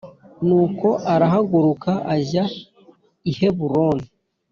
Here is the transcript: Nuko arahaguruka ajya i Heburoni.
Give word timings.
Nuko 0.45 0.87
arahaguruka 1.13 1.91
ajya 2.15 2.43
i 3.29 3.31
Heburoni. 3.37 4.07